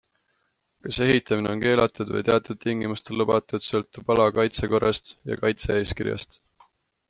[0.85, 6.45] Kas ehitamine on keelatud või teatud tingimustel lubatud, sõltub ala kaitsekorrast ja kaitse-eeskirjast.